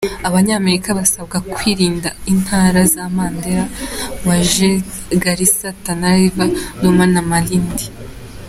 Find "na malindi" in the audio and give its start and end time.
7.13-7.85